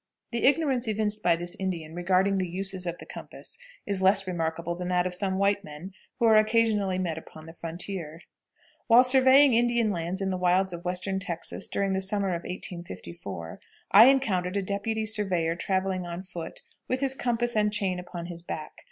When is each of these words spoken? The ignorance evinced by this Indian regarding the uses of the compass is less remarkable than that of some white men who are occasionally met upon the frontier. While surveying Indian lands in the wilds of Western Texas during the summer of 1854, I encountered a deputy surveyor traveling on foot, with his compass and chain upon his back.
The 0.31 0.45
ignorance 0.45 0.87
evinced 0.87 1.21
by 1.21 1.35
this 1.35 1.55
Indian 1.59 1.93
regarding 1.93 2.39
the 2.39 2.49
uses 2.49 2.87
of 2.87 2.97
the 2.97 3.05
compass 3.05 3.59
is 3.85 4.01
less 4.01 4.25
remarkable 4.25 4.73
than 4.73 4.87
that 4.87 5.05
of 5.05 5.13
some 5.13 5.37
white 5.37 5.63
men 5.63 5.91
who 6.17 6.25
are 6.25 6.37
occasionally 6.37 6.97
met 6.97 7.19
upon 7.19 7.45
the 7.45 7.53
frontier. 7.53 8.19
While 8.87 9.03
surveying 9.03 9.53
Indian 9.53 9.91
lands 9.91 10.19
in 10.19 10.31
the 10.31 10.39
wilds 10.39 10.73
of 10.73 10.83
Western 10.85 11.19
Texas 11.19 11.67
during 11.67 11.93
the 11.93 12.01
summer 12.01 12.29
of 12.29 12.41
1854, 12.41 13.59
I 13.91 14.05
encountered 14.05 14.57
a 14.57 14.63
deputy 14.63 15.05
surveyor 15.05 15.55
traveling 15.55 16.07
on 16.07 16.23
foot, 16.23 16.61
with 16.87 17.01
his 17.01 17.13
compass 17.13 17.55
and 17.55 17.71
chain 17.71 17.99
upon 17.99 18.25
his 18.25 18.41
back. 18.41 18.71